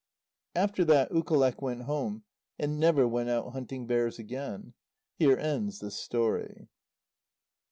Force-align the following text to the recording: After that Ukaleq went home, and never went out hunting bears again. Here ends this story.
After 0.55 0.83
that 0.85 1.11
Ukaleq 1.11 1.61
went 1.61 1.83
home, 1.83 2.23
and 2.57 2.79
never 2.79 3.07
went 3.07 3.29
out 3.29 3.53
hunting 3.53 3.85
bears 3.85 4.17
again. 4.17 4.73
Here 5.17 5.37
ends 5.37 5.77
this 5.77 5.95
story. 5.99 6.69